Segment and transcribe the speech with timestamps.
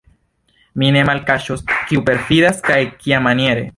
[0.83, 3.69] Mi ne malkaŝos, kiu perfidas, kaj kiamaniere.